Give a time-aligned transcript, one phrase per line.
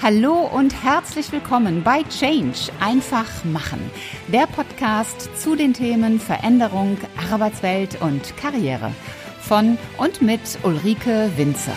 [0.00, 3.80] Hallo und herzlich willkommen bei Change einfach machen,
[4.28, 6.96] der Podcast zu den Themen Veränderung,
[7.32, 8.92] Arbeitswelt und Karriere
[9.40, 11.74] von und mit Ulrike Winzer.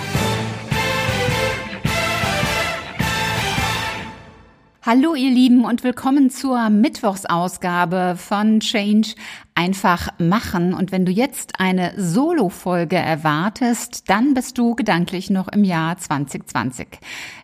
[4.83, 9.15] Hallo ihr Lieben und willkommen zur Mittwochsausgabe von Change
[9.62, 10.73] einfach machen.
[10.73, 16.88] Und wenn du jetzt eine Solo-Folge erwartest, dann bist du gedanklich noch im Jahr 2020.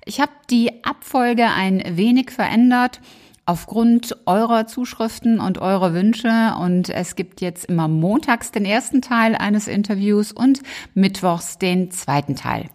[0.03, 3.01] Ich habe die Abfolge ein wenig verändert
[3.45, 6.55] aufgrund eurer Zuschriften und eurer Wünsche.
[6.59, 10.61] Und es gibt jetzt immer montags den ersten Teil eines Interviews und
[10.95, 12.65] mittwochs den zweiten Teil.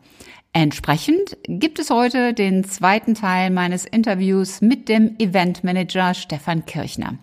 [0.53, 7.19] Entsprechend gibt es heute den zweiten Teil meines Interviews mit dem Eventmanager Stefan Kirchner.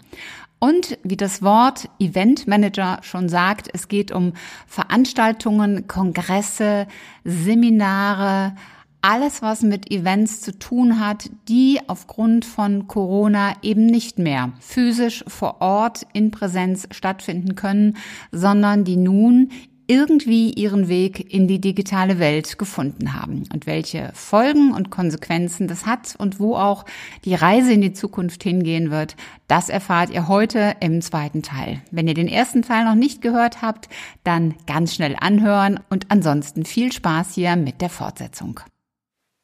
[0.59, 4.33] Und wie das Wort Eventmanager schon sagt, es geht um
[4.67, 6.85] Veranstaltungen, Kongresse,
[7.23, 8.53] Seminare,
[9.01, 15.23] alles, was mit Events zu tun hat, die aufgrund von Corona eben nicht mehr physisch
[15.27, 17.95] vor Ort in Präsenz stattfinden können,
[18.33, 19.51] sondern die nun
[19.89, 25.87] irgendwie ihren Weg in die digitale Welt gefunden haben und welche Folgen und Konsequenzen das
[25.87, 26.85] hat und wo auch
[27.25, 29.15] die Reise in die Zukunft hingehen wird,
[29.47, 31.81] das erfahrt ihr heute im zweiten Teil.
[31.89, 33.89] Wenn ihr den ersten Teil noch nicht gehört habt,
[34.23, 38.59] dann ganz schnell anhören und ansonsten viel Spaß hier mit der Fortsetzung.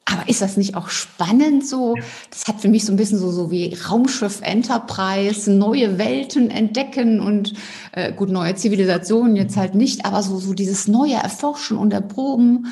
[0.05, 1.95] Aber ist das nicht auch spannend so?
[2.29, 7.19] Das hat für mich so ein bisschen so, so wie Raumschiff Enterprise, neue Welten entdecken
[7.19, 7.53] und
[7.91, 12.67] äh, gut, neue Zivilisationen jetzt halt nicht, aber so, so dieses neue Erforschen und Erproben.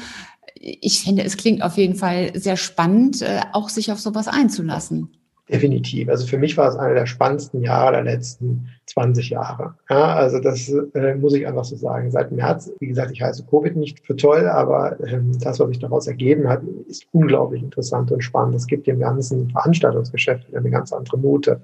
[0.56, 5.10] Ich finde, es klingt auf jeden Fall sehr spannend, äh, auch sich auf sowas einzulassen.
[5.50, 6.08] Definitiv.
[6.08, 9.76] Also für mich war es einer der spannendsten Jahre der letzten 20 Jahre.
[9.90, 12.10] Ja, also das äh, muss ich einfach so sagen.
[12.12, 15.80] Seit März, wie gesagt, ich heiße Covid nicht für toll, aber ähm, das, was sich
[15.80, 18.56] daraus ergeben hat, ist unglaublich interessant und spannend.
[18.56, 21.62] Es gibt dem ganzen Veranstaltungsgeschäft eine ganz andere Note.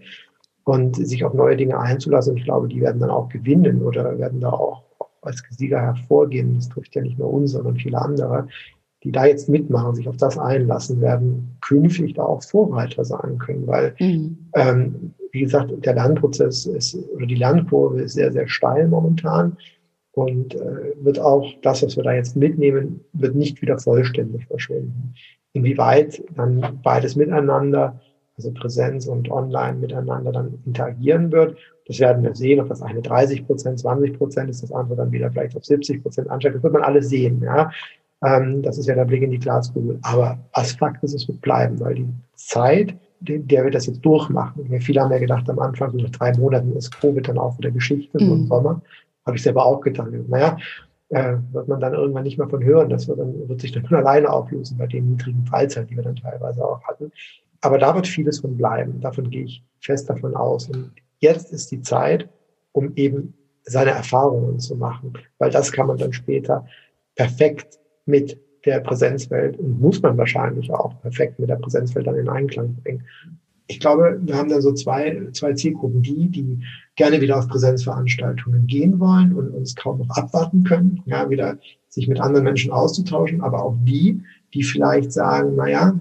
[0.66, 4.42] Und sich auf neue Dinge einzulassen, ich glaube, die werden dann auch gewinnen oder werden
[4.42, 4.84] da auch
[5.22, 6.56] als Sieger hervorgehen.
[6.56, 8.48] Das trifft ja nicht nur uns, sondern viele andere
[9.04, 13.66] die da jetzt mitmachen, sich auf das einlassen, werden künftig da auch Vorreiter sein können,
[13.68, 14.38] weil, mhm.
[14.56, 19.58] ähm, wie gesagt, der Lernprozess ist, oder die Lernkurve ist sehr, sehr steil momentan
[20.12, 25.14] und äh, wird auch das, was wir da jetzt mitnehmen, wird nicht wieder vollständig verschwinden.
[25.54, 28.02] Inwieweit dann beides miteinander,
[28.36, 31.58] also Präsenz und Online miteinander dann interagieren wird,
[31.90, 35.12] das werden wir sehen, ob das eine 30 Prozent, 20 Prozent ist, das andere dann
[35.12, 36.56] wieder vielleicht auf 70 Prozent ansteigt.
[36.56, 37.42] Das wird man alles sehen.
[37.44, 37.72] Ja.
[38.24, 40.00] Ähm, das ist ja der Blick in die Glaskugel.
[40.02, 44.66] Aber als Fakt ist, es wird bleiben, weil die Zeit, der wir das jetzt durchmachen,
[44.82, 47.72] viele haben ja gedacht am Anfang, so nach drei Monaten ist Covid dann auch wieder
[47.72, 48.48] Geschichte, so im mhm.
[48.48, 48.82] Sommer.
[49.26, 50.26] Habe ich selber auch getan.
[50.28, 50.58] Naja,
[51.10, 52.90] äh, wird man dann irgendwann nicht mehr von hören.
[52.90, 56.04] Das wird, dann, wird sich dann von alleine auflösen bei den niedrigen Fallzahlen, die wir
[56.04, 57.12] dann teilweise auch hatten.
[57.62, 59.02] Aber da wird vieles von bleiben.
[59.02, 60.70] Davon gehe ich fest davon aus.
[60.70, 62.30] Und jetzt ist die Zeit,
[62.72, 66.66] um eben seine Erfahrungen zu machen, weil das kann man dann später
[67.16, 72.28] perfekt mit der Präsenzwelt und muss man wahrscheinlich auch perfekt mit der Präsenzwelt dann in
[72.28, 73.04] Einklang bringen.
[73.68, 76.02] Ich glaube, wir haben da so zwei, zwei Zielgruppen.
[76.02, 76.64] Die, die
[76.96, 82.08] gerne wieder auf Präsenzveranstaltungen gehen wollen und uns kaum noch abwarten können, ja, wieder sich
[82.08, 85.98] mit anderen Menschen auszutauschen, aber auch die, die vielleicht sagen, naja,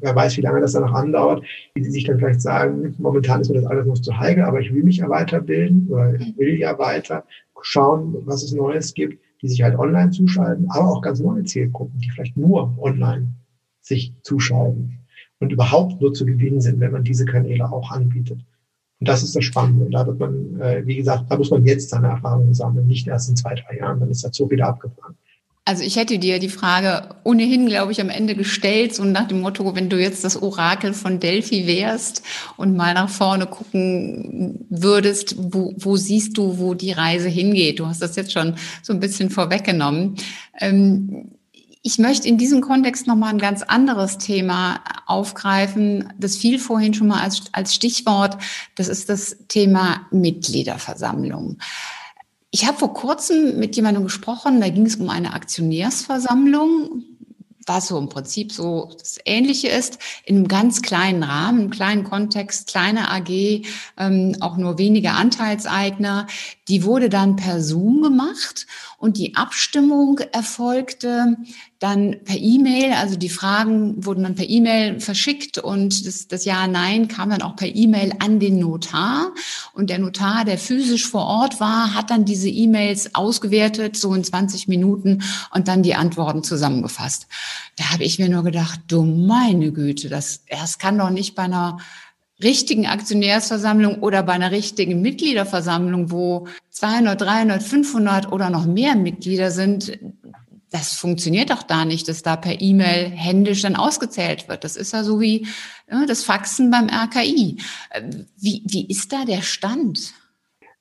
[0.00, 1.42] wer weiß, wie lange das dann noch andauert,
[1.76, 4.72] die sich dann vielleicht sagen, momentan ist mir das alles noch zu heikel, aber ich
[4.72, 7.24] will mich ja weiterbilden oder ich will ja weiter
[7.62, 12.00] schauen, was es Neues gibt die sich halt online zuschalten, aber auch ganz neue Zielgruppen,
[12.00, 13.34] die vielleicht nur online
[13.80, 15.00] sich zuschalten
[15.40, 18.38] und überhaupt nur zu gewinnen sind, wenn man diese Kanäle auch anbietet.
[19.00, 19.90] Und das ist das Spannende.
[19.90, 23.28] Da wird man, äh, wie gesagt, da muss man jetzt seine Erfahrungen sammeln, nicht erst
[23.28, 25.16] in zwei, drei Jahren, dann ist der Zug wieder abgefahren.
[25.64, 29.40] Also ich hätte dir die Frage ohnehin, glaube ich, am Ende gestellt, so nach dem
[29.40, 32.22] Motto, wenn du jetzt das Orakel von Delphi wärst
[32.56, 37.78] und mal nach vorne gucken würdest, wo, wo siehst du, wo die Reise hingeht?
[37.78, 40.16] Du hast das jetzt schon so ein bisschen vorweggenommen.
[40.58, 41.30] Ähm,
[41.84, 46.12] ich möchte in diesem Kontext nochmal ein ganz anderes Thema aufgreifen.
[46.18, 48.36] Das fiel vorhin schon mal als, als Stichwort.
[48.74, 51.58] Das ist das Thema Mitgliederversammlung.
[52.54, 57.02] Ich habe vor kurzem mit jemandem gesprochen, da ging es um eine Aktionärsversammlung,
[57.66, 62.04] was so im Prinzip so das Ähnliche ist, in einem ganz kleinen Rahmen, im kleinen
[62.04, 63.62] Kontext, kleine AG,
[63.96, 66.26] ähm, auch nur wenige Anteilseigner.
[66.68, 68.66] Die wurde dann per Zoom gemacht
[68.98, 71.38] und die Abstimmung erfolgte
[71.82, 77.08] dann per E-Mail, also die Fragen wurden dann per E-Mail verschickt und das, das Ja-Nein
[77.08, 79.32] kam dann auch per E-Mail an den Notar.
[79.72, 84.22] Und der Notar, der physisch vor Ort war, hat dann diese E-Mails ausgewertet, so in
[84.22, 87.26] 20 Minuten und dann die Antworten zusammengefasst.
[87.76, 91.42] Da habe ich mir nur gedacht, du meine Güte, das, das kann doch nicht bei
[91.42, 91.78] einer
[92.40, 99.50] richtigen Aktionärsversammlung oder bei einer richtigen Mitgliederversammlung, wo 200, 300, 500 oder noch mehr Mitglieder
[99.50, 99.98] sind,
[100.72, 104.64] das funktioniert doch da nicht, dass da per E-Mail händisch dann ausgezählt wird.
[104.64, 105.46] Das ist ja so wie
[105.90, 107.58] ja, das Faxen beim RKI.
[108.40, 110.14] Wie, wie ist da der Stand?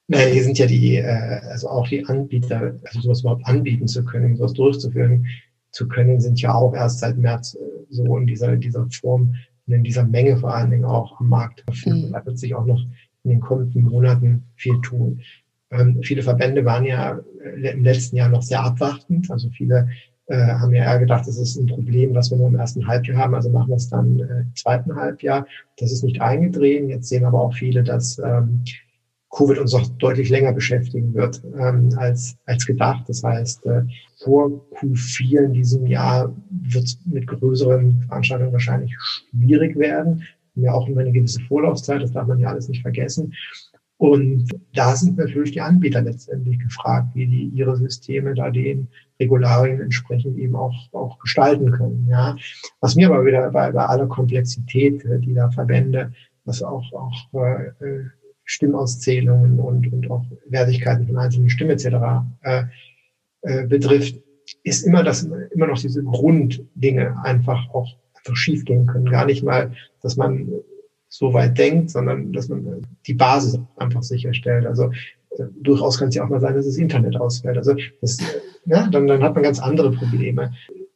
[0.07, 4.03] Naja, hier sind ja die, äh, also auch die Anbieter, also sowas überhaupt anbieten zu
[4.03, 5.27] können, sowas durchzuführen
[5.71, 7.59] zu können, sind ja auch erst seit März äh,
[7.89, 9.35] so in dieser, dieser Form
[9.67, 12.09] und in dieser Menge vor allen Dingen auch am Markt verfügbar.
[12.09, 12.13] Mhm.
[12.13, 12.81] Da wird sich auch noch
[13.23, 15.21] in den kommenden Monaten viel tun.
[15.71, 19.29] Ähm, viele Verbände waren ja äh, im letzten Jahr noch sehr abwartend.
[19.31, 19.89] Also viele
[20.27, 23.17] äh, haben ja eher gedacht, das ist ein Problem, was wir nur im ersten Halbjahr
[23.17, 23.35] haben.
[23.35, 25.45] Also machen wir es dann äh, im zweiten Halbjahr.
[25.77, 26.89] Das ist nicht eingetreten.
[26.89, 28.63] Jetzt sehen aber auch viele, dass ähm,
[29.31, 33.07] Covid uns noch deutlich länger beschäftigen wird ähm, als, als gedacht.
[33.07, 33.83] Das heißt, äh,
[34.23, 40.23] vor Q4 in diesem Jahr wird es mit größeren Veranstaltungen wahrscheinlich schwierig werden.
[40.53, 43.33] Wir haben ja auch immer eine gewisse Vorlaufzeit, das darf man ja alles nicht vergessen.
[44.01, 48.87] Und da sind natürlich die Anbieter letztendlich gefragt, wie die ihre Systeme da den
[49.19, 52.07] Regularien entsprechend eben auch, auch gestalten können.
[52.09, 52.35] Ja.
[52.79, 56.13] Was mir aber wieder bei, bei aller Komplexität, äh, die da Verbände,
[56.45, 58.05] was auch, auch äh,
[58.43, 62.25] Stimmauszählungen und, und auch Wertigkeiten von einzelnen Stimmen etc.
[62.41, 62.63] Äh,
[63.43, 64.19] äh, betrifft,
[64.63, 69.05] ist immer das immer noch diese Grunddinge einfach auch einfach schiefgehen können.
[69.05, 70.49] Gar nicht mal, dass man
[71.11, 74.65] so weit denkt, sondern dass man die Basis einfach sicherstellt.
[74.65, 74.85] Also
[75.31, 77.57] äh, durchaus kann es ja auch mal sein, dass das Internet ausfällt.
[77.57, 78.17] Also das,
[78.65, 80.53] ja, dann, dann hat man ganz andere Probleme.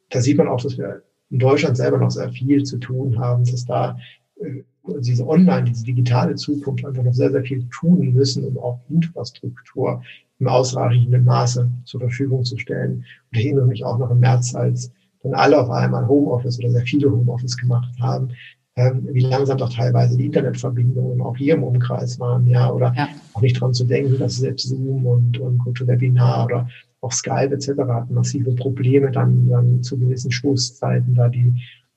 [0.08, 3.44] Da sieht man auch, dass wir in Deutschland selber noch sehr viel zu tun haben,
[3.44, 3.98] dass da
[4.40, 4.62] äh,
[5.00, 10.02] diese Online, diese digitale Zukunft einfach noch sehr, sehr viel tun müssen, um auch Infrastruktur
[10.38, 13.04] im ausreichenden Maße zur Verfügung zu stellen.
[13.32, 14.90] Und ich erinnere mich auch noch im März, als
[15.22, 18.30] dann alle auf einmal Homeoffice oder sehr viele Homeoffice gemacht haben,
[18.76, 23.08] ähm, wie langsam doch teilweise die Internetverbindungen auch hier im Umkreis waren, ja, oder ja.
[23.32, 26.68] auch nicht dran zu denken, dass selbst Zoom und, und GoToWebinar oder
[27.00, 27.70] auch Skype etc.
[27.88, 31.54] hatten massive Probleme, dann, dann zu gewissen Stoßzeiten da die,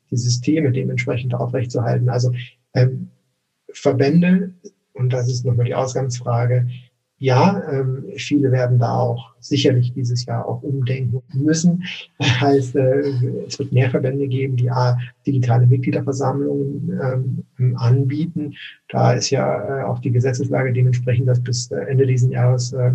[0.10, 2.10] die Systeme dementsprechend aufrechtzuerhalten.
[2.10, 2.32] Also
[2.74, 3.10] ähm,
[3.74, 4.54] Verbände,
[4.94, 6.68] und das ist nochmal die Ausgangsfrage,
[7.20, 11.84] ja, ähm, viele werden da auch sicherlich dieses Jahr auch umdenken müssen.
[12.18, 13.00] Das heißt, äh,
[13.46, 18.56] es wird mehr Verbände geben, die A, digitale Mitgliederversammlungen ähm, anbieten.
[18.88, 22.94] Da ist ja äh, auch die Gesetzeslage dementsprechend, dass bis äh, Ende dieses Jahres äh,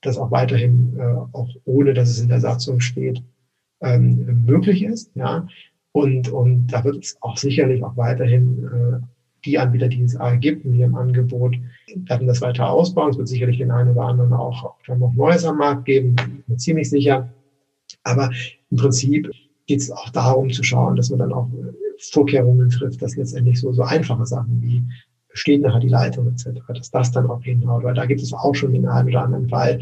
[0.00, 1.02] das auch weiterhin, äh,
[1.32, 3.20] auch ohne dass es in der Satzung steht,
[3.80, 5.10] ähm, möglich ist.
[5.16, 5.46] Ja.
[5.90, 9.06] Und, und da wird es auch sicherlich auch weiterhin äh,
[9.46, 11.56] die Anbieter, die es gibt in ihrem Angebot,
[11.94, 13.10] werden das weiter ausbauen.
[13.10, 16.16] Es wird sicherlich den einen oder anderen auch, auch noch Neues am Markt geben,
[16.46, 17.32] bin ziemlich sicher.
[18.02, 18.30] Aber
[18.70, 19.30] im Prinzip
[19.66, 21.72] geht es auch darum zu schauen, dass man dann auch äh,
[22.12, 24.82] Vorkehrungen trifft, dass letztendlich so, so einfache Sachen wie
[25.30, 27.84] besteht nachher die Leitung etc., dass das dann auch hinhaut.
[27.84, 29.80] Weil da gibt es auch schon den einen oder anderen Fall,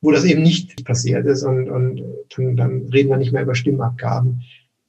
[0.00, 2.02] wo das eben nicht passiert ist und, und
[2.36, 4.42] dann, dann reden wir nicht mehr über Stimmabgaben.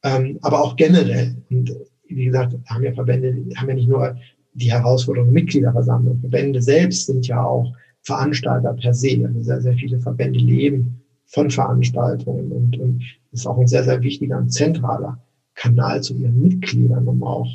[0.03, 1.35] Ähm, aber auch generell.
[1.49, 1.75] Und
[2.15, 4.15] wie gesagt, haben ja Verbände, haben ja nicht nur
[4.53, 6.19] die Herausforderung Mitgliederversammlung.
[6.19, 9.21] Verbände selbst sind ja auch Veranstalter per se.
[9.25, 14.01] Also sehr, sehr viele Verbände leben von Veranstaltungen und, und ist auch ein sehr, sehr
[14.01, 15.19] wichtiger und zentraler
[15.55, 17.49] Kanal zu ihren Mitgliedern, um auch,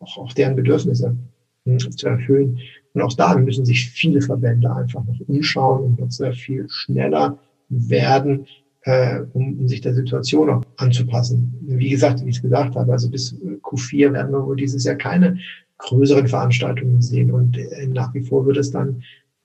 [0.00, 1.16] auch, auch deren Bedürfnisse
[1.64, 2.58] hm, zu erfüllen.
[2.94, 7.38] Und auch da müssen sich viele Verbände einfach noch umschauen und noch sehr viel schneller
[7.68, 8.46] werden,
[8.84, 11.58] äh, um, um sich der Situation auch anzupassen.
[11.62, 14.96] Wie gesagt, wie ich es gesagt habe, also bis Q4 werden wir wohl dieses Jahr
[14.96, 15.38] keine
[15.78, 17.30] größeren Veranstaltungen sehen.
[17.30, 19.02] Und äh, nach wie vor wird es dann,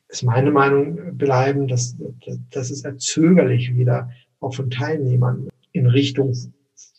[0.09, 1.95] ist meine Meinung, bleiben, dass,
[2.51, 6.33] dass es erzögerlich wieder auch von Teilnehmern in Richtung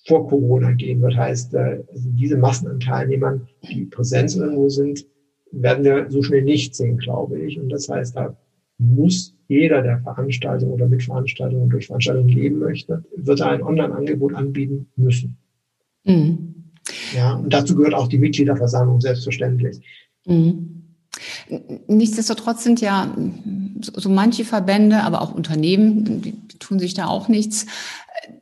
[0.06, 1.16] vor Corona gehen wird.
[1.16, 5.06] Heißt, äh, also diese Massen an Teilnehmern, die Präsenz irgendwo sind,
[5.50, 7.58] werden wir so schnell nicht sehen, glaube ich.
[7.58, 8.36] Und das heißt, da
[8.78, 14.34] muss jeder, der Veranstaltungen oder mit Veranstaltungen durch Veranstaltungen leben möchte, wird er ein Online-Angebot
[14.34, 15.36] anbieten müssen.
[16.04, 16.54] Mhm.
[17.14, 19.80] Ja, und dazu gehört auch die Mitgliederversammlung selbstverständlich.
[20.26, 20.74] Mhm.
[21.86, 23.14] Nichtsdestotrotz sind ja
[23.80, 27.66] so manche Verbände, aber auch Unternehmen, die tun sich da auch nichts,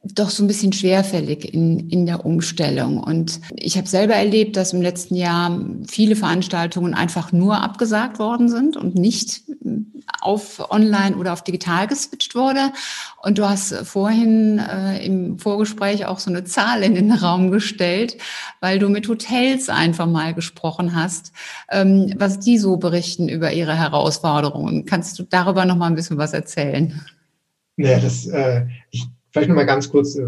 [0.03, 2.99] doch so ein bisschen schwerfällig in, in der Umstellung.
[2.99, 8.49] Und ich habe selber erlebt, dass im letzten Jahr viele Veranstaltungen einfach nur abgesagt worden
[8.49, 9.43] sind und nicht
[10.21, 12.73] auf online oder auf digital geswitcht wurde.
[13.23, 18.17] Und du hast vorhin äh, im Vorgespräch auch so eine Zahl in den Raum gestellt,
[18.61, 21.33] weil du mit Hotels einfach mal gesprochen hast,
[21.71, 24.87] ähm, was die so berichten über ihre Herausforderungen.
[24.87, 27.01] Kannst du darüber noch mal ein bisschen was erzählen?
[27.77, 30.25] Ja, das, äh, ich, vielleicht noch mal ganz kurz, äh,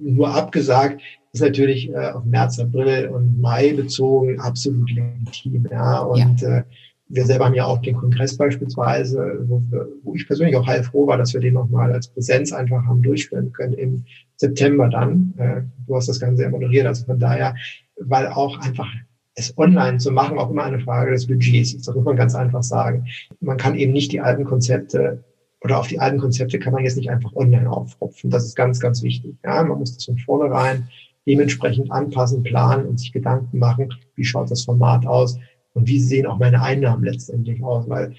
[0.00, 1.00] nur abgesagt,
[1.32, 5.66] ist natürlich äh, auf März, April und Mai bezogen absolut legitim.
[5.70, 6.58] Ja, und ja.
[6.58, 6.64] Äh,
[7.12, 11.08] wir selber haben ja auch den Kongress beispielsweise, wo, wir, wo ich persönlich auch heilfroh
[11.08, 14.04] war, dass wir den nochmal als Präsenz einfach haben durchführen können im
[14.36, 15.34] September dann.
[15.36, 17.56] Äh, du hast das Ganze ja moderiert, also von daher,
[17.98, 18.88] weil auch einfach
[19.34, 21.88] es online zu machen auch immer eine Frage des Budgets ist.
[21.88, 23.06] Das muss man ganz einfach sagen.
[23.40, 25.24] Man kann eben nicht die alten Konzepte
[25.62, 28.30] oder auf die alten Konzepte kann man jetzt nicht einfach online aufropfen.
[28.30, 29.36] Das ist ganz, ganz wichtig.
[29.44, 30.88] Ja, man muss das von vornherein
[31.26, 35.38] dementsprechend anpassen, planen und sich Gedanken machen, wie schaut das Format aus
[35.74, 38.14] und wie sehen auch meine Einnahmen letztendlich aus, weil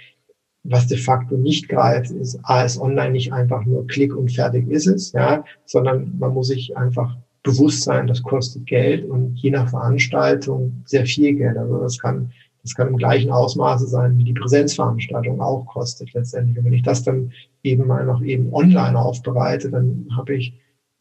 [0.64, 4.70] was de facto nicht greift, ist A, ist online nicht einfach nur Klick und fertig
[4.70, 9.50] ist es, ja, sondern man muss sich einfach bewusst sein, das kostet Geld und je
[9.50, 11.58] nach Veranstaltung sehr viel Geld.
[11.58, 12.32] Also das kann,
[12.64, 16.58] das kann im gleichen Ausmaße sein, wie die Präsenzveranstaltung auch kostet letztendlich.
[16.58, 17.32] Und wenn ich das dann
[17.64, 20.54] eben mal noch eben online aufbereite, dann habe ich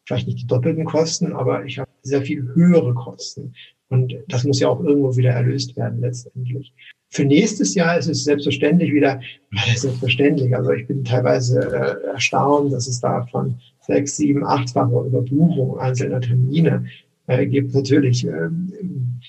[0.07, 3.55] vielleicht nicht die doppelten Kosten, aber ich habe sehr viel höhere Kosten.
[3.89, 6.73] Und das muss ja auch irgendwo wieder erlöst werden letztendlich.
[7.13, 9.21] Für nächstes Jahr ist es selbstverständlich wieder,
[9.75, 15.79] selbstverständlich, also ich bin teilweise äh, erstaunt, dass es da von sechs, sieben, achtfache Überbuchung
[15.79, 16.87] einzelner Termine
[17.31, 17.75] äh, gibt.
[17.75, 18.49] Natürlich äh,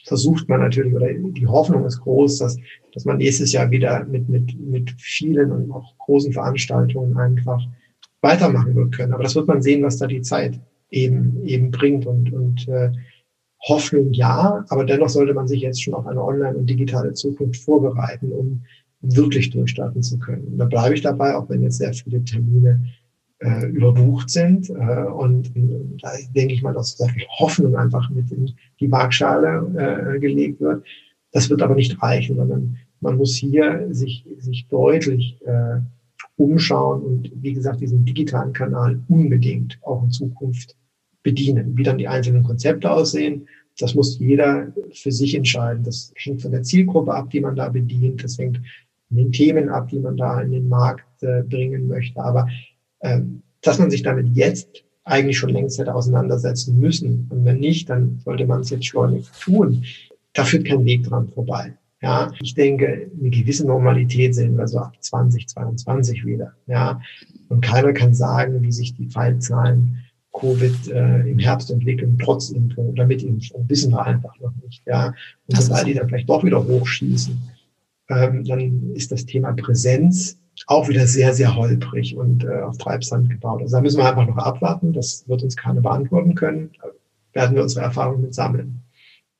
[0.05, 2.57] versucht man natürlich, oder die Hoffnung ist groß, dass,
[2.93, 7.61] dass man nächstes Jahr wieder mit, mit, mit vielen und auch großen Veranstaltungen einfach
[8.21, 9.13] weitermachen wird können.
[9.13, 12.07] Aber das wird man sehen, was da die Zeit eben, eben bringt.
[12.07, 12.91] Und, und äh,
[13.67, 17.61] Hoffnung ja, aber dennoch sollte man sich jetzt schon auf eine online und digitale Zukunft
[17.63, 18.63] vorbereiten, um
[19.01, 20.47] wirklich durchstarten zu können.
[20.47, 22.83] Und da bleibe ich dabei, auch wenn jetzt sehr viele Termine
[23.41, 24.69] äh, überbucht sind.
[24.69, 28.91] Äh, und, und da denke ich mal, dass sehr viel Hoffnung einfach mit in die
[28.91, 30.85] Waagschale äh, gelegt wird.
[31.31, 35.79] Das wird aber nicht reichen, sondern man muss hier sich, sich deutlich äh,
[36.37, 40.75] umschauen und wie gesagt diesen digitalen Kanal unbedingt auch in Zukunft
[41.23, 41.77] bedienen.
[41.77, 43.47] Wie dann die einzelnen Konzepte aussehen,
[43.79, 45.83] das muss jeder für sich entscheiden.
[45.83, 48.23] Das hängt von der Zielgruppe ab, die man da bedient.
[48.23, 48.57] Das hängt
[49.07, 52.19] von den Themen ab, die man da in den Markt äh, bringen möchte.
[52.19, 52.70] Aber äh,
[53.61, 57.27] dass man sich damit jetzt eigentlich schon längst hätte auseinandersetzen müssen.
[57.29, 59.83] Und wenn nicht, dann sollte man es jetzt schleunigst tun.
[60.33, 61.73] Da führt kein Weg dran vorbei.
[62.01, 66.53] Ja, ich denke, eine gewisse Normalität sehen wir so ab 2022 wieder.
[66.65, 66.99] Ja,
[67.49, 69.99] und keiner kann sagen, wie sich die Fallzahlen
[70.33, 74.81] Covid äh, im Herbst entwickeln, trotz Impfung oder mit Impfung, wissen wir einfach noch nicht.
[74.87, 75.13] Ja,
[75.47, 77.37] und sobald die dann vielleicht doch wieder hochschießen,
[78.09, 83.29] ähm, dann ist das Thema Präsenz auch wieder sehr, sehr holprig und äh, auf Treibsand
[83.29, 83.61] gebaut.
[83.61, 84.93] Also da müssen wir einfach noch abwarten.
[84.93, 86.71] Das wird uns keiner beantworten können.
[86.81, 86.89] Da
[87.33, 88.83] werden wir unsere Erfahrungen mit sammeln.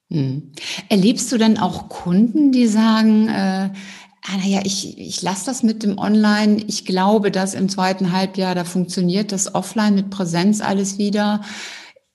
[0.10, 0.51] Hm.
[0.89, 5.84] Erlebst du denn auch Kunden, die sagen, äh, ah, naja, ich, ich lasse das mit
[5.84, 6.63] dem Online.
[6.68, 11.41] Ich glaube, dass im zweiten Halbjahr, da funktioniert das Offline mit Präsenz alles wieder.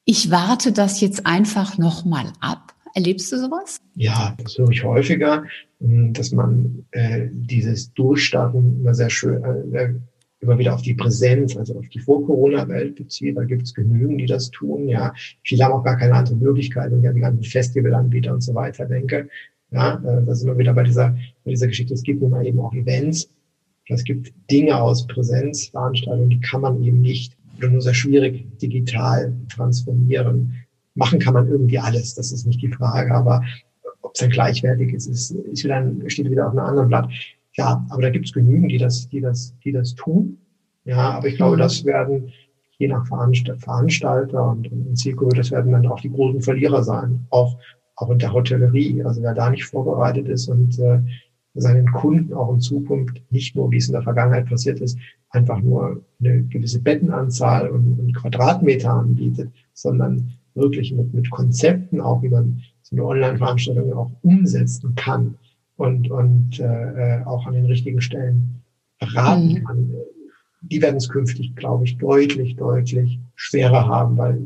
[0.05, 2.75] Ich warte das jetzt einfach nochmal ab.
[2.97, 3.79] Erlebst du sowas?
[3.95, 5.45] Ja, das höre ich häufiger,
[5.81, 9.93] hm, dass man äh, dieses Durchstarten immer sehr schön, äh,
[10.41, 13.37] immer wieder auf die Präsenz, also auf die Vor-Corona-Welt bezieht.
[13.37, 14.89] Da gibt es genügend, die das tun.
[14.89, 15.13] Ja,
[15.45, 18.55] viele haben auch gar keine andere Möglichkeit, wenn ich an die ganzen Festivalanbieter und so
[18.55, 19.29] weiter denke.
[19.71, 21.93] Ja, äh, da sind wir wieder bei dieser, bei dieser Geschichte.
[21.93, 23.29] Es gibt nun mal eben auch Events.
[23.89, 29.35] Es gibt Dinge aus Präsenzveranstaltungen, die kann man eben nicht oder nur sehr schwierig digital
[29.55, 30.66] transformieren.
[30.97, 33.43] Machen kann man irgendwie alles, das ist nicht die Frage, aber
[34.03, 37.09] ob es dann gleichwertig ist, ist, ist wieder, steht wieder auf einem anderen Blatt.
[37.55, 40.39] Ja, aber da gibt es genügend, die das, die das, die das tun.
[40.85, 41.61] Ja, aber ich glaube, mhm.
[41.61, 42.33] das werden
[42.79, 47.27] je nach Veranstalter und, und Zielgruppe, das werden dann auch die großen Verlierer sein.
[47.31, 47.57] Auch,
[47.97, 49.03] auch in der Hotellerie.
[49.03, 51.01] Also wer da nicht vorbereitet ist und äh,
[51.55, 54.99] seinen Kunden auch in Zukunft nicht nur, wie es in der Vergangenheit passiert ist,
[55.31, 62.23] einfach nur eine gewisse Bettenanzahl und, und Quadratmeter anbietet, sondern wirklich mit, mit Konzepten auch,
[62.23, 65.37] wie man so eine Online-Veranstaltung auch umsetzen kann
[65.77, 68.63] und, und äh, auch an den richtigen Stellen
[68.99, 69.65] beraten mhm.
[69.65, 69.93] kann,
[70.63, 74.41] die werden es künftig, glaube ich, deutlich, deutlich schwerer haben, weil,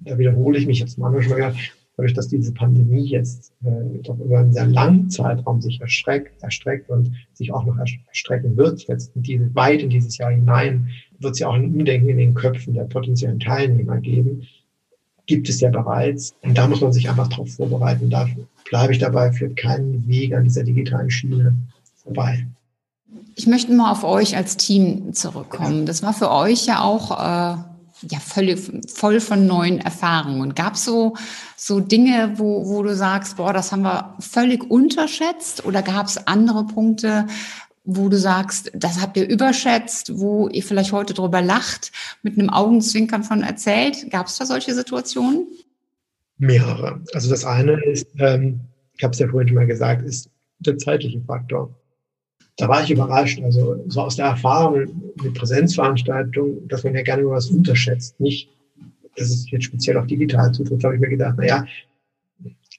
[0.00, 1.54] da wiederhole ich mich jetzt mal, schon mal
[1.96, 6.90] dadurch, dass diese Pandemie jetzt äh, doch über einen sehr langen Zeitraum sich erstreckt, erstreckt
[6.90, 11.34] und sich auch noch erstrecken wird, jetzt in diese, weit in dieses Jahr hinein, wird
[11.34, 14.42] es ja auch ein Umdenken in den Köpfen der potenziellen Teilnehmer geben.
[15.26, 16.34] Gibt es ja bereits.
[16.42, 18.10] Und da muss man sich einfach darauf vorbereiten.
[18.10, 18.26] Da
[18.68, 21.54] bleibe ich dabei, führt keinen Weg an dieser digitalen Schiene
[22.02, 22.46] vorbei.
[23.36, 25.86] Ich möchte mal auf euch als Team zurückkommen.
[25.86, 27.56] Das war für euch ja auch äh,
[28.10, 28.60] ja völlig
[28.92, 30.54] voll von neuen Erfahrungen.
[30.54, 31.14] Gab es so
[31.56, 36.26] so Dinge, wo, wo du sagst, boah, das haben wir völlig unterschätzt, oder gab es
[36.26, 37.26] andere Punkte,
[37.84, 42.48] wo du sagst, das habt ihr überschätzt, wo ihr vielleicht heute drüber lacht, mit einem
[42.48, 44.10] Augenzwinkern von erzählt?
[44.10, 45.46] Gab es da solche Situationen?
[46.38, 47.00] Mehrere.
[47.12, 48.60] Also das eine ist, ähm,
[48.96, 51.74] ich habe es ja vorhin schon mal gesagt, ist der zeitliche Faktor.
[52.56, 57.28] Da war ich überrascht, also so aus der Erfahrung mit Präsenzveranstaltungen, dass man ja gerne
[57.28, 58.18] was unterschätzt.
[58.20, 58.48] Nicht,
[59.16, 61.66] dass es jetzt speziell auf digital zutrifft, habe ich mir gedacht, na ja,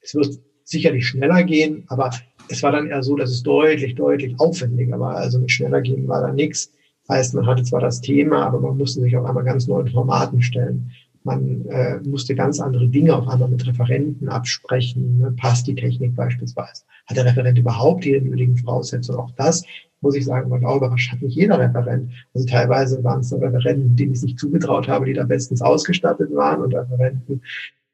[0.01, 2.11] es wird sicherlich schneller gehen, aber
[2.49, 5.15] es war dann eher so, dass es deutlich, deutlich aufwendiger war.
[5.15, 6.71] Also mit schneller gehen war da nichts.
[7.09, 10.41] Heißt, man hatte zwar das Thema, aber man musste sich auf einmal ganz neuen Formaten
[10.41, 10.91] stellen.
[11.23, 15.19] Man äh, musste ganz andere Dinge auf einmal mit Referenten absprechen.
[15.19, 15.33] Ne?
[15.37, 16.83] Passt die Technik beispielsweise?
[17.07, 19.19] Hat der Referent überhaupt die nötigen Voraussetzungen?
[19.19, 19.63] Auch das,
[20.01, 22.11] muss ich sagen, war überrascht, hat nicht jeder Referent.
[22.33, 26.33] Also teilweise waren es Referenten, denen ich es nicht zugetraut habe, die da bestens ausgestattet
[26.33, 27.41] waren und Referenten,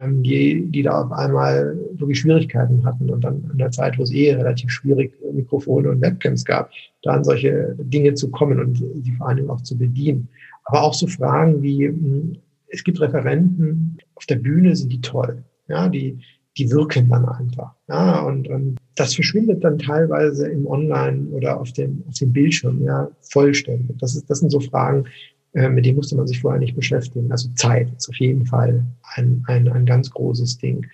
[0.02, 4.04] ähm, die, die da auf einmal wirklich Schwierigkeiten hatten und dann in der Zeit, wo
[4.04, 6.72] es eh relativ schwierig Mikrofone und Webcams gab,
[7.04, 10.28] da an solche Dinge zu kommen und die vor Dingen auch zu bedienen.
[10.66, 15.44] Aber auch so Fragen wie, hm, es gibt Referenten, auf der Bühne sind die toll.
[15.68, 16.20] Ja, die,
[16.58, 17.74] die wirken dann einfach.
[17.88, 22.84] Ja, und, und das verschwindet dann teilweise im Online oder auf dem, auf dem Bildschirm,
[22.84, 23.98] ja, vollständig.
[24.00, 25.10] Das ist, das sind so Fragen, äh,
[25.54, 27.32] mit denen musste man sich vorher nicht beschäftigen.
[27.32, 30.86] Also Zeit ist auf jeden Fall ein, ein, ein ganz großes Ding.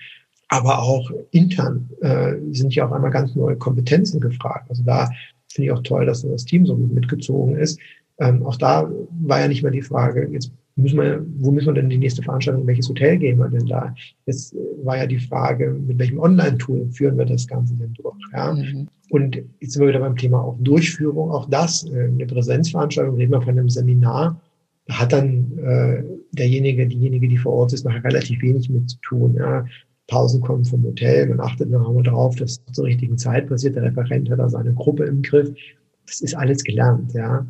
[0.50, 4.70] Aber auch intern äh, sind ja auf einmal ganz neue Kompetenzen gefragt.
[4.70, 5.10] Also da
[5.52, 7.80] finde ich auch toll, dass das Team so gut mitgezogen ist.
[8.20, 8.90] Ähm, auch da
[9.22, 12.24] war ja nicht mehr die Frage, jetzt müssen wir, wo müssen wir denn die nächste
[12.24, 13.94] Veranstaltung, welches Hotel gehen wir denn da?
[14.26, 18.16] Jetzt äh, war ja die Frage, mit welchem Online-Tool führen wir das Ganze denn durch?
[18.34, 18.54] Ja?
[18.54, 18.88] Mhm.
[19.10, 21.32] Und jetzt sind wir wieder beim Thema auch Durchführung.
[21.32, 24.40] Auch das, äh, eine Präsenzveranstaltung, reden wir von einem Seminar,
[24.89, 29.36] hat dann äh, derjenige, diejenige, die vor Ort ist, nachher relativ wenig mit zu tun.
[29.38, 29.65] Ja.
[30.08, 33.75] Pausen kommen vom Hotel, man achtet nachher darauf, dass zur richtigen Zeit passiert.
[33.75, 35.53] Der Referent hat da seine Gruppe im Griff.
[36.06, 37.46] Das ist alles gelernt, ja.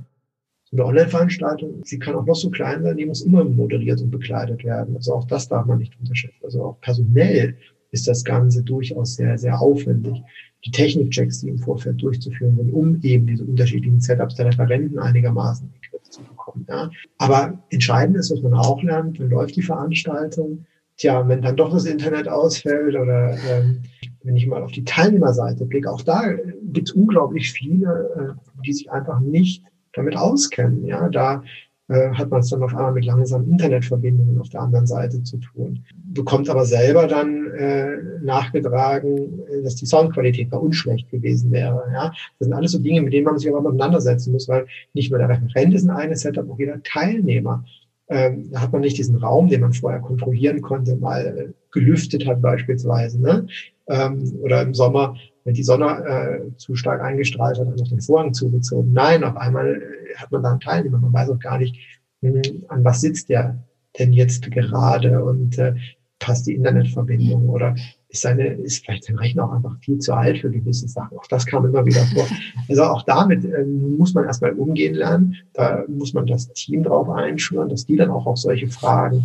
[0.69, 4.11] So eine Online-Veranstaltung, sie kann auch noch so klein sein, die muss immer moderiert und
[4.11, 4.95] begleitet werden.
[4.95, 6.43] Also auch das darf man nicht unterschätzen.
[6.43, 7.55] Also auch personell
[7.91, 10.21] ist das Ganze durchaus sehr, sehr aufwendig,
[10.65, 15.71] die Technikchecks, die im Vorfeld durchzuführen sind, um eben diese unterschiedlichen Setups der Referenten einigermaßen
[16.09, 16.65] zu bekommen.
[16.69, 16.89] Ja.
[17.17, 20.65] Aber entscheidend ist, was man auch lernt, dann läuft die Veranstaltung.
[20.97, 23.83] Tja, wenn dann doch das Internet ausfällt oder ähm,
[24.23, 28.73] wenn ich mal auf die Teilnehmerseite blicke, auch da gibt es unglaublich viele, äh, die
[28.73, 30.85] sich einfach nicht damit auskennen.
[30.85, 31.43] Ja, da
[31.89, 35.37] äh, hat man es dann auf einmal mit langsamen Internetverbindungen auf der anderen Seite zu
[35.37, 35.83] tun.
[36.13, 41.83] Bekommt aber selber dann äh, nachgetragen, äh, dass die Soundqualität bei uns schlecht gewesen wäre.
[41.93, 42.11] Ja?
[42.39, 45.19] Das sind alles so Dinge, mit denen man sich aber auseinandersetzen muss, weil nicht nur
[45.19, 47.63] der Referent ist ein eigenes Setup, auch jeder Teilnehmer.
[48.09, 52.25] Ähm, da hat man nicht diesen Raum, den man vorher kontrollieren konnte, mal äh, gelüftet
[52.25, 53.21] hat beispielsweise.
[53.21, 53.47] Ne?
[53.87, 55.15] Ähm, oder im Sommer
[55.47, 58.91] wenn die Sonne äh, zu stark eingestrahlt hat, noch den Vorhang zugezogen.
[58.91, 60.99] Nein, auf einmal äh, hat man da einen Teilnehmer.
[60.99, 61.77] Man weiß auch gar nicht,
[62.19, 63.63] mh, hm, an was sitzt der
[63.97, 65.73] denn jetzt gerade und äh,
[66.19, 67.75] passt die Internetverbindung oder
[68.09, 71.17] ist seine, ist vielleicht sein Rechner auch einfach viel zu alt für gewisse Sachen.
[71.17, 72.27] Auch das kam immer wieder vor.
[72.67, 75.37] Also auch damit äh, muss man erstmal umgehen lernen.
[75.53, 79.23] Da muss man das Team drauf einschwören, dass die dann auch auf solche Fragen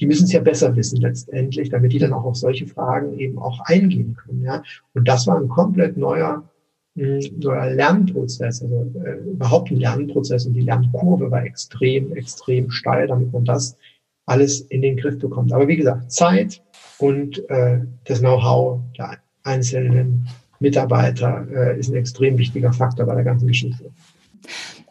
[0.00, 3.38] die müssen es ja besser wissen letztendlich, damit die dann auch auf solche Fragen eben
[3.38, 4.42] auch eingehen können.
[4.42, 4.62] Ja?
[4.94, 6.42] Und das war ein komplett neuer,
[6.96, 13.06] hm, neuer Lernprozess, also äh, überhaupt ein Lernprozess und die Lernkurve war extrem, extrem steil,
[13.06, 13.76] damit man das
[14.26, 15.52] alles in den Griff bekommt.
[15.52, 16.62] Aber wie gesagt, Zeit
[16.98, 20.28] und äh, das Know-how der einzelnen
[20.58, 23.90] Mitarbeiter äh, ist ein extrem wichtiger Faktor bei der ganzen Geschichte.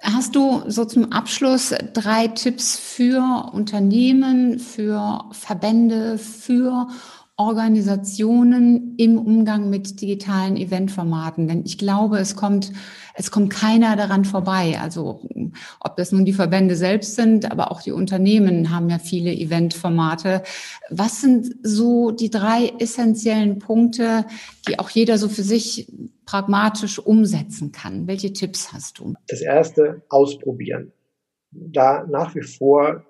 [0.02, 6.88] Hast du so zum Abschluss drei Tipps für Unternehmen, für Verbände, für
[7.38, 11.48] Organisationen im Umgang mit digitalen Eventformaten?
[11.48, 12.72] Denn ich glaube, es kommt,
[13.14, 14.80] es kommt keiner daran vorbei.
[14.82, 15.28] Also,
[15.82, 20.44] ob das nun die Verbände selbst sind, aber auch die Unternehmen haben ja viele Eventformate.
[20.90, 24.26] Was sind so die drei essentiellen Punkte,
[24.68, 25.92] die auch jeder so für sich
[26.26, 28.08] pragmatisch umsetzen kann?
[28.08, 29.14] Welche Tipps hast du?
[29.28, 30.94] Das erste, ausprobieren.
[31.52, 33.04] Da nach wie vor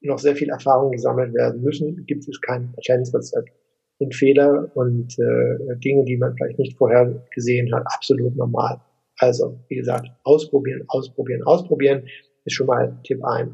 [0.00, 3.50] noch sehr viel Erfahrung gesammelt werden müssen, gibt es kein Patentrezept.
[4.00, 8.80] Sind Fehler und äh, Dinge, die man vielleicht nicht vorher gesehen hat, absolut normal.
[9.18, 12.04] Also, wie gesagt, ausprobieren, ausprobieren, ausprobieren
[12.44, 13.50] ist schon mal Tipp 1.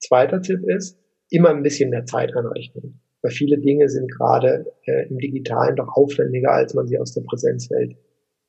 [0.00, 0.98] Zweiter Tipp ist,
[1.30, 3.00] immer ein bisschen mehr Zeit anrechnen.
[3.22, 7.22] Weil viele Dinge sind gerade äh, im Digitalen doch aufwendiger, als man sie aus der
[7.22, 7.96] Präsenzwelt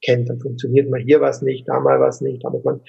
[0.03, 0.29] kennt.
[0.29, 2.43] Dann funktioniert mal hier was nicht, da mal was nicht.
[2.43, 2.81] Da muss man,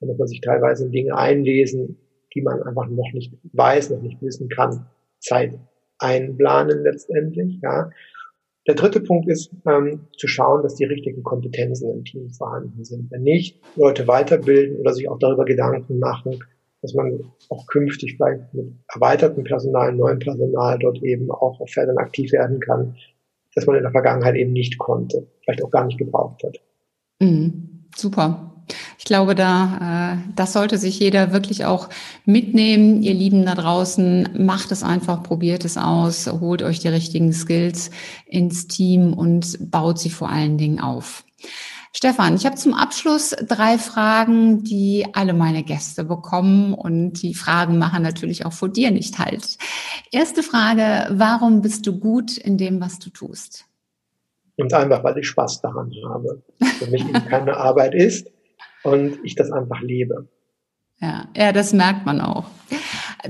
[0.00, 1.98] da muss man sich teilweise in Dinge einlesen,
[2.34, 4.86] die man einfach noch nicht weiß, noch nicht wissen kann.
[5.18, 5.58] Zeit
[6.02, 7.90] einplanen letztendlich, ja.
[8.68, 13.10] Der dritte Punkt ist, ähm, zu schauen, dass die richtigen Kompetenzen im Team vorhanden sind.
[13.10, 16.38] Wenn nicht, Leute weiterbilden oder sich auch darüber Gedanken machen,
[16.80, 21.98] dass man auch künftig vielleicht mit erweitertem Personal, neuem Personal dort eben auch auf Feldern
[21.98, 22.96] aktiv werden kann,
[23.54, 26.60] dass man in der Vergangenheit eben nicht konnte, vielleicht auch gar nicht gebraucht hat.
[27.20, 27.86] Mhm.
[27.94, 28.51] Super.
[28.98, 31.88] Ich glaube, da, äh, das sollte sich jeder wirklich auch
[32.24, 33.02] mitnehmen.
[33.02, 37.90] Ihr Lieben da draußen, macht es einfach, probiert es aus, holt euch die richtigen Skills
[38.26, 41.24] ins Team und baut sie vor allen Dingen auf.
[41.94, 47.76] Stefan, ich habe zum Abschluss drei Fragen, die alle meine Gäste bekommen und die Fragen
[47.76, 49.58] machen natürlich auch vor dir nicht halt.
[50.10, 53.66] Erste Frage, warum bist du gut in dem, was du tust?
[54.56, 56.42] Und einfach, weil ich Spaß daran habe.
[56.78, 58.28] Für mich keine Arbeit ist
[58.84, 60.28] und ich das einfach lebe.
[61.00, 62.44] Ja, ja, das merkt man auch.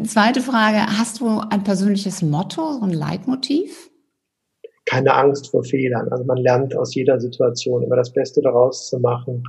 [0.05, 3.91] Zweite Frage, hast du ein persönliches Motto, so ein Leitmotiv?
[4.85, 6.09] keine Angst vor Fehlern.
[6.11, 9.45] Also man lernt aus jeder Situation immer das Beste daraus zu machen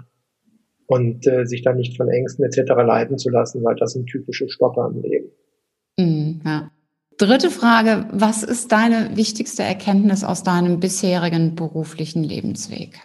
[0.88, 2.72] und äh, sich dann nicht von Ängsten etc.
[2.86, 5.32] leiten zu lassen, weil das sind typische Stopper im Leben.
[5.98, 6.72] Mm, ja.
[7.18, 13.00] Dritte Frage, was ist deine wichtigste Erkenntnis aus deinem bisherigen beruflichen Lebensweg?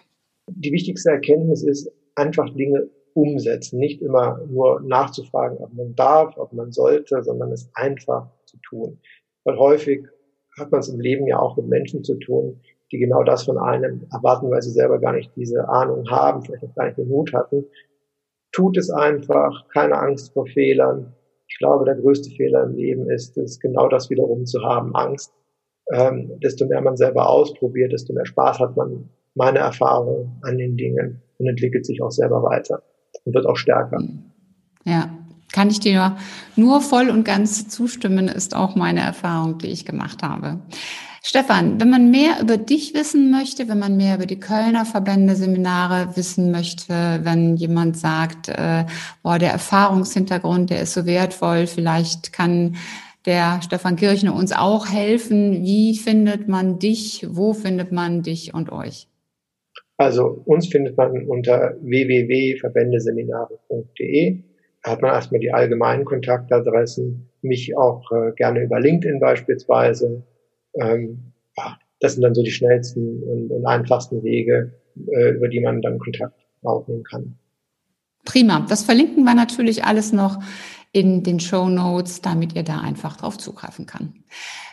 [0.46, 6.52] Die wichtigste Erkenntnis ist einfach Dinge umsetzen, nicht immer nur nachzufragen, ob man darf, ob
[6.52, 9.00] man sollte, sondern es einfach zu tun.
[9.44, 10.06] Weil häufig
[10.58, 12.60] hat man es im Leben ja auch mit Menschen zu tun,
[12.92, 16.64] die genau das von einem erwarten, weil sie selber gar nicht diese Ahnung haben, vielleicht
[16.64, 17.66] auch gar nicht den Mut hatten.
[18.52, 21.14] Tut es einfach, keine Angst vor Fehlern.
[21.48, 25.32] Ich glaube, der größte Fehler im Leben ist es, genau das wiederum zu haben, Angst.
[25.92, 30.76] Ähm, desto mehr man selber ausprobiert, desto mehr Spaß hat man, meine Erfahrung an den
[30.76, 32.82] Dingen und entwickelt sich auch selber weiter
[33.24, 34.02] und wird auch stärker.
[34.84, 35.10] Ja,
[35.52, 36.16] kann ich dir
[36.56, 40.60] nur voll und ganz zustimmen, ist auch meine Erfahrung, die ich gemacht habe.
[41.22, 45.34] Stefan, wenn man mehr über dich wissen möchte, wenn man mehr über die Kölner Verbände,
[45.34, 48.86] Seminare wissen möchte, wenn jemand sagt, äh,
[49.22, 52.76] boah, der Erfahrungshintergrund, der ist so wertvoll, vielleicht kann
[53.26, 55.64] der Stefan Kirchner uns auch helfen.
[55.64, 57.26] Wie findet man dich?
[57.28, 59.07] Wo findet man dich und euch?
[59.98, 64.42] Also uns findet man unter www.verbändeseminare.de
[64.84, 70.22] hat man erstmal die allgemeinen Kontaktadressen, mich auch äh, gerne über LinkedIn beispielsweise.
[70.74, 71.32] Ähm,
[72.00, 74.72] das sind dann so die schnellsten und, und einfachsten Wege,
[75.08, 77.36] äh, über die man dann Kontakt aufnehmen kann.
[78.24, 78.64] Prima.
[78.68, 80.38] Das verlinken wir natürlich alles noch
[80.92, 84.14] in den Show Notes, damit ihr da einfach drauf zugreifen kann.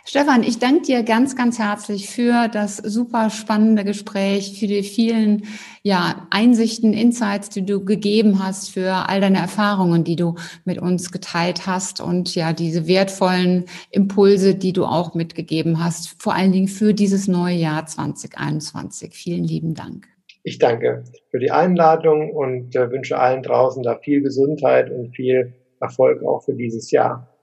[0.08, 5.48] Stefan, ich danke dir ganz, ganz herzlich für das super spannende Gespräch, für die vielen
[5.82, 11.12] ja, Einsichten, Insights, die du gegeben hast, für all deine Erfahrungen, die du mit uns
[11.12, 16.68] geteilt hast und ja, diese wertvollen Impulse, die du auch mitgegeben hast, vor allen Dingen
[16.68, 19.12] für dieses neue Jahr 2021.
[19.12, 20.08] Vielen lieben Dank.
[20.44, 25.56] Ich danke für die Einladung und äh, wünsche allen draußen da viel Gesundheit und viel
[25.80, 27.35] Erfolg auch für dieses Jahr.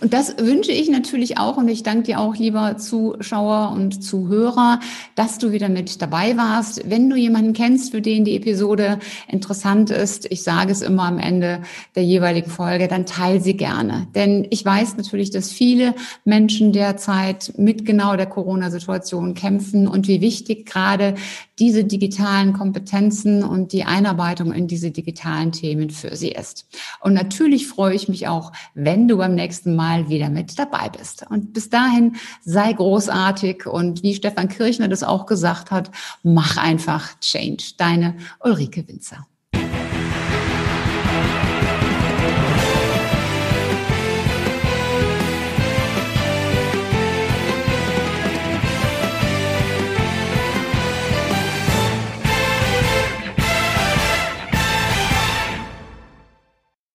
[0.00, 4.80] Und das wünsche ich natürlich auch und ich danke dir auch, lieber Zuschauer und Zuhörer,
[5.14, 6.88] dass du wieder mit dabei warst.
[6.88, 11.18] Wenn du jemanden kennst, für den die Episode interessant ist, ich sage es immer am
[11.18, 11.62] Ende
[11.94, 14.06] der jeweiligen Folge, dann teile sie gerne.
[14.14, 20.20] Denn ich weiß natürlich, dass viele Menschen derzeit mit genau der Corona-Situation kämpfen und wie
[20.20, 21.14] wichtig gerade
[21.58, 26.66] diese digitalen Kompetenzen und die Einarbeitung in diese digitalen Themen für sie ist.
[27.00, 31.24] Und natürlich freue ich mich auch, wenn du beim nächsten Mal wieder mit dabei bist.
[31.30, 35.90] Und bis dahin sei großartig und wie Stefan Kirchner das auch gesagt hat,
[36.22, 37.74] mach einfach Change.
[37.78, 39.26] Deine Ulrike Winzer.